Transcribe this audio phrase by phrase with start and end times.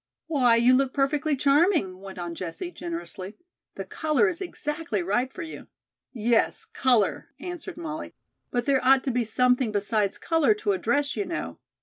[0.25, 3.37] "Why, you look perfectly charming," went on Jessie generously.
[3.75, 5.67] "The color is exactly right for you"
[6.31, 8.15] "Yes, color," answered Molly,
[8.49, 11.59] "but there ought to be something besides color to a dress, you know.